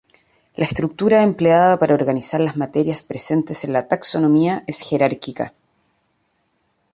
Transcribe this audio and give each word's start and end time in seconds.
La 0.55 0.63
estructura 0.65 1.21
empleada 1.21 1.77
para 1.77 1.93
organizar 1.93 2.41
las 2.41 2.57
materias 2.57 3.03
presentes 3.03 3.63
en 3.65 3.71
la 3.73 3.87
taxonomía 3.87 4.63
es 4.65 4.79
jerárquica. 4.79 5.53